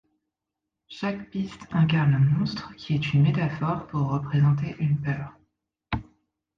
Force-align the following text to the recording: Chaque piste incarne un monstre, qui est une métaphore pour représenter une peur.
Chaque 0.87 1.29
piste 1.29 1.67
incarne 1.69 2.15
un 2.15 2.39
monstre, 2.39 2.73
qui 2.75 2.95
est 2.95 3.13
une 3.13 3.21
métaphore 3.21 3.85
pour 3.85 4.07
représenter 4.07 4.75
une 4.79 4.99
peur. 4.99 5.31